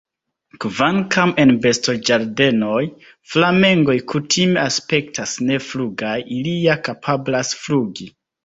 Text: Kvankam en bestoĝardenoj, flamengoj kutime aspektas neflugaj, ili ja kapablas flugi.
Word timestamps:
Kvankam 0.63 1.33
en 1.43 1.51
bestoĝardenoj, 1.65 2.81
flamengoj 3.33 3.97
kutime 4.15 4.63
aspektas 4.73 5.37
neflugaj, 5.51 6.19
ili 6.39 6.57
ja 6.67 6.81
kapablas 6.89 7.57
flugi. 7.65 8.11